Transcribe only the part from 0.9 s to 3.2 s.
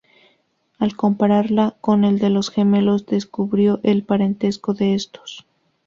compararla con el de los gemelos,